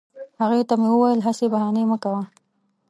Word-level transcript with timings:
هغې 0.41 0.61
ته 0.69 0.73
مې 0.81 0.89
وویل 0.91 1.19
هسي 1.27 1.45
بهانې 1.53 1.83
مه 1.89 1.97
کوه 2.03 2.23